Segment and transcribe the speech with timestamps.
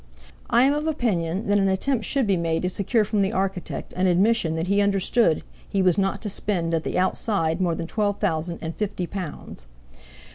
[0.49, 3.93] I am of opinion that an attempt should be made to secure from the architect
[3.95, 7.85] an admission that he understood he was not to spend at the outside more than
[7.85, 9.67] twelve thousand and fifty pounds.